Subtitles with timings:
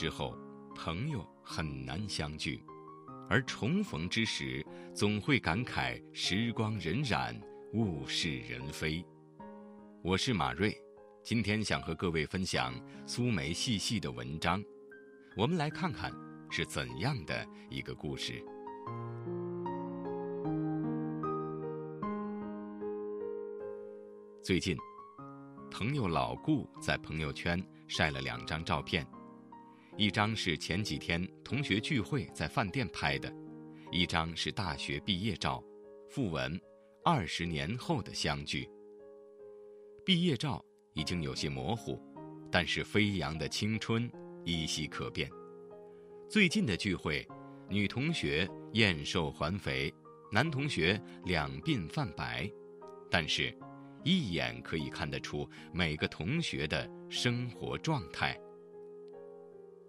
[0.00, 0.34] 之后，
[0.74, 2.64] 朋友很难相聚，
[3.28, 4.64] 而重逢之时，
[4.94, 7.38] 总会感慨时光荏苒，
[7.74, 9.04] 物是人非。
[10.02, 10.74] 我是马瑞，
[11.22, 12.72] 今天想和各位分享
[13.04, 14.64] 苏梅细细的文章，
[15.36, 16.10] 我们来看看
[16.50, 18.42] 是怎样的一个故事。
[24.42, 24.74] 最近，
[25.70, 29.06] 朋友老顾在朋友圈晒了两张照片，
[30.00, 33.30] 一张是前几天同学聚会在饭店拍的，
[33.92, 35.62] 一张是大学毕业照，
[36.08, 36.58] 附文
[37.04, 38.66] “二十年后的相聚”。
[40.02, 42.02] 毕业照已经有些模糊，
[42.50, 44.10] 但是飞扬的青春
[44.42, 45.28] 依稀可辨。
[46.30, 47.28] 最近的聚会，
[47.68, 49.92] 女同学燕瘦环肥，
[50.32, 52.50] 男同学两鬓泛白，
[53.10, 53.54] 但是。
[54.02, 58.34] 一眼可以看得出每个同学的生活状态，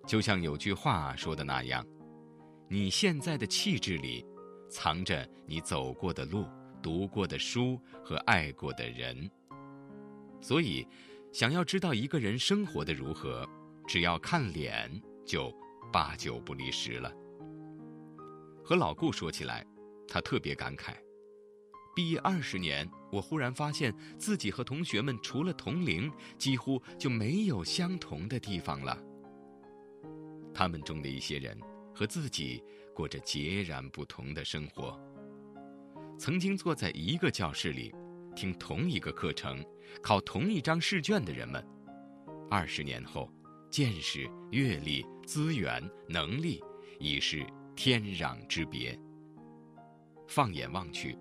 [0.07, 1.85] 就像有句话说的那样
[2.67, 4.25] ：“你现在的气质里，
[4.69, 6.45] 藏着你走过的路、
[6.81, 9.29] 读过的书和爱过的人。”
[10.41, 10.85] 所以，
[11.31, 13.47] 想要知道一个人生活的如何，
[13.87, 14.91] 只要看脸
[15.25, 15.53] 就
[15.93, 17.13] 八九不离十了。
[18.63, 19.65] 和老顾说起来，
[20.07, 20.95] 他特别感慨。
[21.95, 28.97] 毕业二十年，我忽然发现自己和同学们除了同龄，几乎就没有相同的地方了。
[30.53, 31.57] 他们中的一些人
[31.93, 32.63] 和自己
[32.93, 34.99] 过着截然不同的生活。
[36.17, 37.93] 曾经坐在一个教室里，
[38.35, 39.63] 听同一个课程，
[40.01, 41.65] 考同一张试卷的人们，
[42.49, 43.31] 二十年后，
[43.69, 46.61] 见识、阅历、资源、能力
[46.99, 48.97] 已是天壤之别。
[50.27, 51.17] 放眼望去。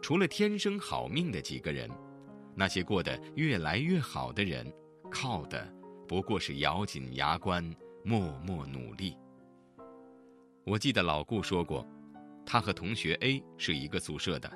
[0.00, 1.90] 除了天生好命的几个人，
[2.54, 4.72] 那些过得越来越好的人，
[5.10, 5.68] 靠的
[6.06, 9.16] 不过是咬紧牙关，默默努力。
[10.64, 11.86] 我记得老顾说过，
[12.44, 14.50] 他和同学 A 是一个宿舍的，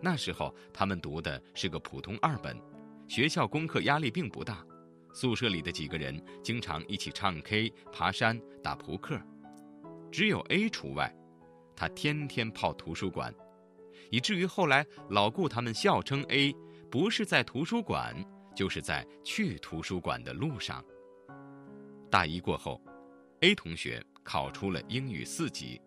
[0.00, 2.60] 那时候他们读的是个普通二本，
[3.08, 4.64] 学校功课压力并不大，
[5.12, 9.20] 宿舍里的几个人经常一起唱 K、爬山、打扑克，
[10.10, 11.14] 只有 A 除外，
[11.74, 13.34] 他天天泡图书馆。
[14.10, 16.54] 以至于后来老顾他们笑称 A
[16.90, 18.14] 不是在图书馆，
[18.54, 20.84] 就是在去图书馆的路上。
[22.14, 22.80] 大一过后
[23.40, 25.82] ，A 同学考出了英语四级。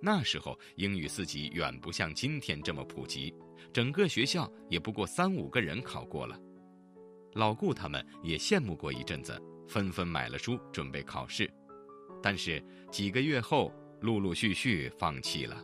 [0.00, 3.34] 那时候英语四级远不像今天这么普及，
[3.72, 6.40] 整个学校也不过三五个人考过了。
[7.32, 9.36] 老顾他们也羡慕过一阵子，
[9.66, 11.50] 纷纷买了书准备考试，
[12.22, 15.60] 但是几个月后陆陆续续放弃了。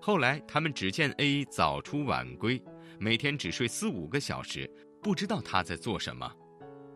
[0.00, 2.58] 后来，他们只见 A 早出晚归，
[2.98, 4.66] 每天只睡四五个小时，
[5.02, 6.34] 不知道他在做什么。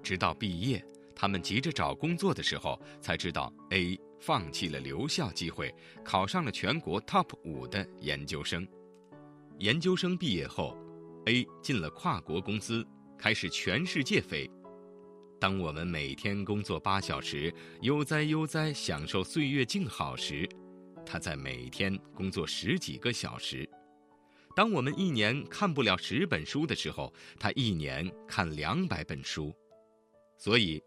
[0.02, 0.82] 直到毕业，
[1.20, 5.74] 他们急着找工作的时候，才知道 A 放弃了留校机会，
[6.04, 8.64] 考上了全国 TOP 五的研究生。
[9.58, 10.78] 研究生毕业后
[11.26, 12.86] ，A 进了跨国公司，
[13.18, 14.48] 开始全世界飞。
[15.40, 20.48] 当我们每天工作八小时，悠哉悠哉享受岁月静好时，
[21.04, 23.68] 他在每天工作十几个小时，
[24.54, 29.52] 当我们一年看不了十本书的时候，他一年看两百本书。
[30.36, 30.80] 所以，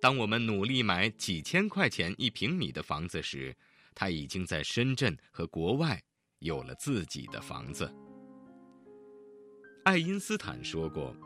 [0.00, 3.56] 当我们努力买几千块钱一平米的房子时，
[3.94, 6.00] 他已经在深圳和国外
[6.40, 7.92] 有了自己的房子。
[9.84, 11.16] 爱因斯坦说过：“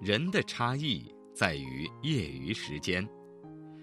[0.00, 3.06] 人的差异在于业余时间。”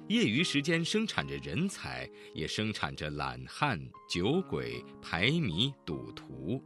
[0.07, 3.79] 业余时间生产着人才，也生产着懒汉、
[4.09, 6.63] 酒鬼、排迷、赌徒。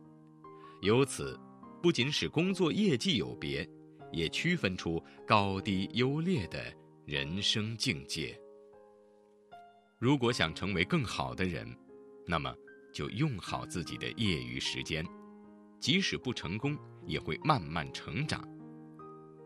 [0.81, 1.37] 由此，
[1.81, 3.67] 不仅使工作业绩有别，
[4.13, 6.73] 也区分出高低优劣的
[7.05, 8.39] 人生境界。
[9.99, 11.67] 如果想成为更好的人，
[12.25, 12.55] 那么
[12.93, 15.05] 就用好自己的业余时间，
[15.81, 18.47] 即使不成功，也会慢慢成长。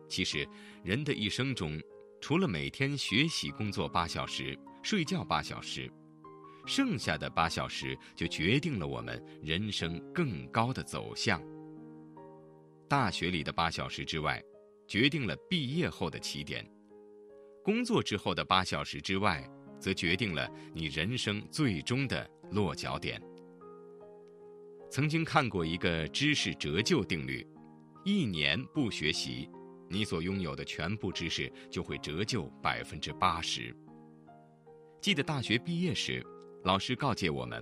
[0.07, 0.47] 其实，
[0.83, 1.81] 人的一生中，
[2.21, 5.91] 除了每天学习工作八小时、睡觉八小时，
[6.67, 11.41] 剩下的八小时就决定了我们人生更高的走向。
[12.87, 14.41] 大学里的八小时之外，
[14.87, 16.63] 决定了毕业后的起点；
[17.67, 19.45] 工作之后的八小时之外，
[19.77, 23.21] 则决定了你人生最终的落脚点。
[24.89, 27.45] 曾经看过一个知识折旧定律：
[28.05, 29.49] 一年不学习。
[29.89, 33.75] 你所拥有的全部知识就会折旧百分之八十。
[35.01, 36.25] 记得大学毕业时，
[36.63, 37.61] 老师告诫我们：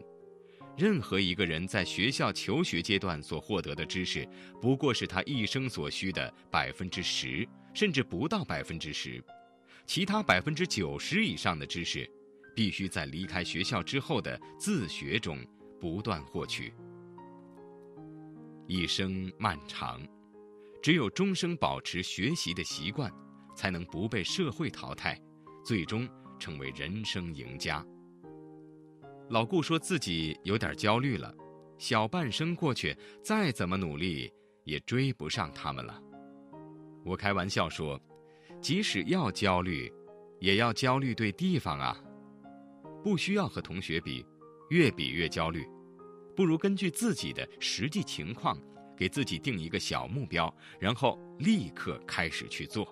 [0.78, 4.24] 任何一个人在学校求学阶段所获得的知识，
[4.62, 9.19] 不过是他一生所需的百分之十，甚至不到百分之十。
[9.86, 12.10] 其他百分之九十以上的知识，
[12.56, 15.38] 必须在离开学校之后的自学中
[15.80, 16.74] 不断获取。
[18.68, 20.02] 一生漫长，
[20.82, 23.12] 只有终生保持学习的习惯，
[23.56, 25.22] 才能不被社会淘汰，
[25.64, 26.10] 最终
[26.40, 27.86] 成为人生赢家。
[29.30, 31.34] 老顾说自己有点焦虑了，
[31.78, 34.31] 小半生过去，再怎么努力
[34.64, 36.02] 也追不上他们了。
[37.04, 38.02] 我开玩笑说，
[38.66, 39.94] 即使要焦虑，
[40.40, 41.96] 也要焦虑对地方啊，
[43.04, 44.26] 不需要和同学比，
[44.72, 45.64] 越比越焦虑。
[46.36, 48.60] 不如根据自己的实际情况，
[48.98, 52.92] 给自己定一个小目标，然后立刻开始去做。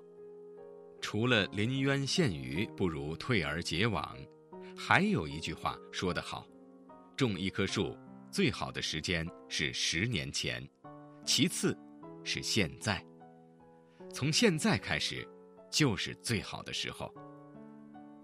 [1.01, 4.15] 除了临渊羡鱼，不如退而结网。
[4.77, 6.45] 还有一句话说得好：
[7.17, 7.97] 种一棵树，
[8.29, 10.63] 最好的时间是十年前，
[11.25, 11.75] 其次
[12.23, 13.03] 是现在。
[14.13, 15.27] 从现在开始，
[15.73, 17.11] 就是最好的时候。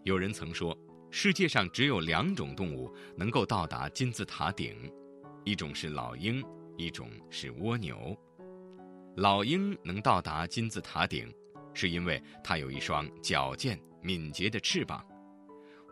[0.03, 0.77] 有人曾说，
[1.09, 4.75] 世界上只有两种动物能够到达金字塔顶。
[5.43, 6.45] 一种是老鹰，
[6.77, 8.15] 一种是蜗牛。
[9.15, 11.33] 老鹰能到达金字塔顶，
[11.73, 15.03] 是因为它有一双矫健敏捷的翅膀；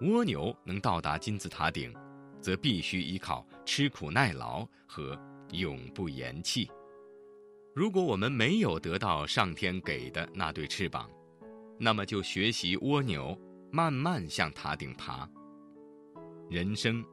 [0.01, 1.92] 蜗牛能到达金字塔顶，
[2.39, 5.19] 则必须依靠吃苦耐劳和
[5.54, 6.69] 永不言弃。
[7.74, 11.09] 如果我们没有得到上天给的那对翅膀，
[11.79, 13.38] 那么就学习蜗牛，
[13.71, 15.29] 慢慢向塔顶爬。
[16.50, 17.03] 人生。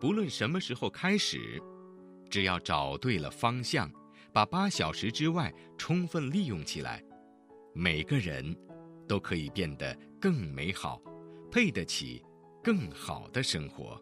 [0.00, 1.62] 不论什么时候开始，
[2.28, 3.90] 只要找对了方向，
[4.34, 7.02] 把八小时之外充分利用起来，
[7.72, 8.54] 每个人
[9.08, 11.00] 都可以变得更美好，
[11.50, 12.22] 配得起
[12.62, 13.98] 更好的生活。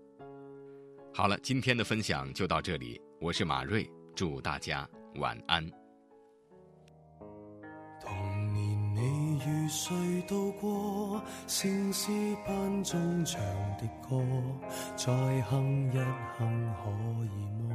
[1.14, 5.81] 好了，今天的分享就到这里，我是马瑞，祝大家晚安。
[9.72, 12.12] 谁渡过城市
[12.46, 13.40] 班中唱
[13.78, 14.22] 的歌，
[14.96, 15.10] 再
[15.48, 15.98] 哼一
[16.36, 16.90] 哼可
[17.24, 17.26] 以
[17.56, 17.72] 么？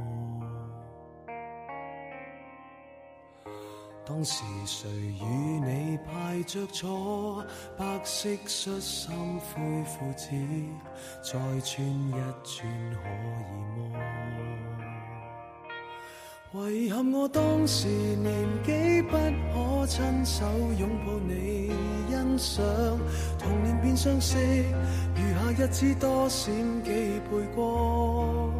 [4.06, 7.44] 当时谁与你排着坐，
[7.76, 10.30] 白色恤衫灰裤子，
[11.20, 12.12] 再穿一
[12.44, 12.54] 穿
[12.94, 13.08] 可
[13.42, 13.50] 以
[13.90, 14.37] 么？
[16.54, 18.32] 遗憾我当时年
[18.64, 20.46] 纪不可亲手
[20.78, 21.70] 拥抱你
[22.08, 22.64] 欣赏，
[23.38, 28.50] 童年变相识，余下日子多闪几倍光。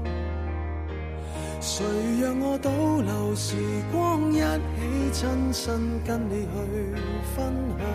[1.62, 1.82] 谁
[2.20, 3.56] 让我倒流时
[3.90, 6.94] 光，一起亲身跟你去
[7.34, 7.86] 分享，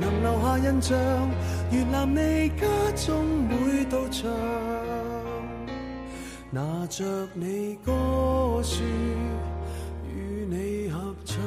[0.00, 0.98] 能留下印象，
[1.70, 4.30] 越南你家中每道墙。
[6.54, 7.04] 拿着
[7.34, 7.90] 你歌
[8.62, 8.84] 书，
[10.06, 11.42] 与你合唱。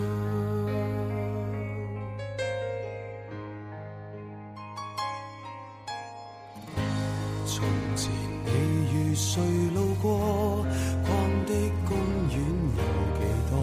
[7.45, 7.63] 从
[7.95, 8.11] 前
[8.43, 8.51] 你
[8.91, 9.41] 与谁
[9.73, 10.65] 路过？
[11.05, 11.09] 逛
[11.45, 11.53] 的
[11.87, 12.37] 公园
[12.75, 12.83] 有
[13.15, 13.53] 几多？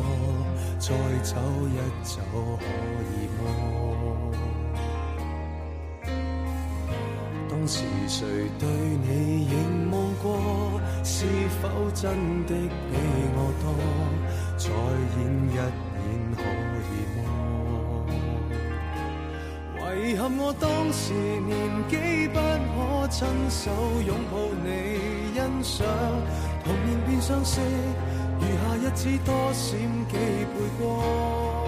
[0.79, 0.88] 再
[1.23, 1.37] 走
[1.69, 2.14] 一走
[2.58, 2.64] 可
[3.12, 3.44] 以么？
[7.64, 8.26] 当时谁
[8.58, 10.78] 对你凝望过？
[11.02, 11.25] 是
[11.62, 12.12] 否真
[12.44, 12.92] 的比
[13.35, 13.66] 我多？
[14.59, 15.18] 再演
[15.49, 15.59] 一演
[16.37, 16.44] 可
[16.92, 17.25] 以么？
[19.97, 21.56] 遗憾我当时年
[21.88, 23.71] 纪不可亲手
[24.06, 24.68] 拥抱你
[25.33, 25.87] 欣赏，
[26.62, 27.62] 童年变相识，
[28.40, 29.80] 余下日子多闪
[30.11, 31.63] 几倍光。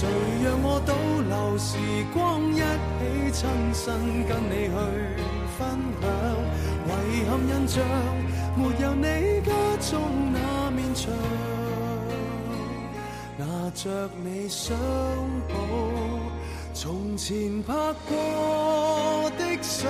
[0.00, 0.08] 谁
[0.42, 0.94] 让我倒
[1.28, 1.76] 流时
[2.14, 3.40] 光，一起亲
[3.74, 4.72] 身跟你去
[5.58, 5.60] 分
[6.00, 6.08] 享？
[7.12, 7.84] 遗憾印象
[8.56, 9.52] 没有你家
[9.90, 10.00] 中
[10.32, 11.12] 那面墙，
[13.36, 14.74] 拿着你相
[15.48, 15.52] 簿，
[16.72, 17.74] 从前拍
[18.08, 19.86] 过的相，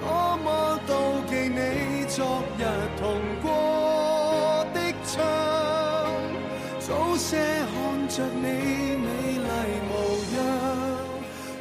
[0.00, 0.92] 多么妒
[1.28, 2.62] 忌你昨日
[3.00, 3.18] 同
[8.16, 9.08] 着你美
[9.42, 9.50] 丽
[9.88, 9.92] 模
[10.36, 10.38] 样，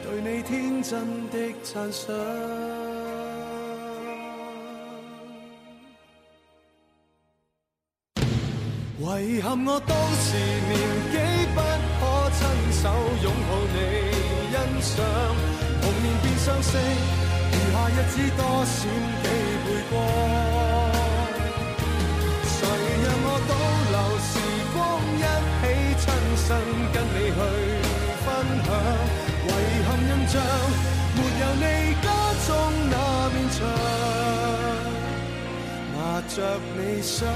[0.04, 0.92] 对你天真
[1.32, 2.14] 的赞赏。
[9.26, 9.96] 遗憾我当
[10.26, 10.74] 时年
[11.14, 11.16] 纪
[11.56, 11.58] 不
[11.98, 12.02] 可
[12.38, 12.40] 亲
[12.74, 12.84] 手
[13.24, 13.76] 拥抱你
[14.52, 14.94] 欣赏，
[15.82, 18.76] 童年变相识，余下日子多闪
[19.24, 19.26] 几
[36.34, 37.28] 墙，拿着你相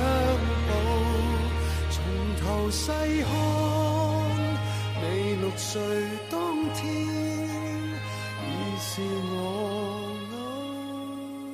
[0.67, 0.71] 簿。
[2.69, 3.29] 细看
[5.01, 5.81] 你六岁
[6.29, 6.35] 当。
[6.73, 6.85] 天，
[8.43, 8.45] 已
[8.77, 9.01] 是
[9.31, 9.33] 我
[10.33, 10.37] 偶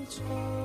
[0.09, 0.62] 像。